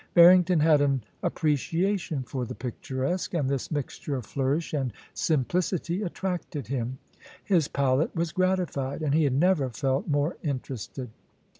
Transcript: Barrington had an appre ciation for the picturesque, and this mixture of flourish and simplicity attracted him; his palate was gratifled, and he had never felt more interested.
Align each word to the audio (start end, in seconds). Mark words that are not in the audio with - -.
Barrington 0.15 0.61
had 0.61 0.81
an 0.81 1.03
appre 1.23 1.53
ciation 1.53 2.25
for 2.25 2.43
the 2.43 2.55
picturesque, 2.55 3.35
and 3.35 3.47
this 3.47 3.69
mixture 3.69 4.15
of 4.15 4.25
flourish 4.25 4.73
and 4.73 4.91
simplicity 5.13 6.01
attracted 6.01 6.65
him; 6.65 6.97
his 7.43 7.67
palate 7.67 8.15
was 8.15 8.31
gratifled, 8.31 9.03
and 9.03 9.13
he 9.13 9.25
had 9.25 9.33
never 9.33 9.69
felt 9.69 10.07
more 10.07 10.37
interested. 10.41 11.11